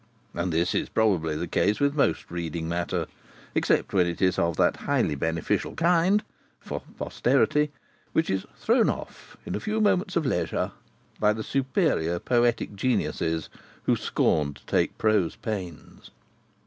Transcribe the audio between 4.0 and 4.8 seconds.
it is of that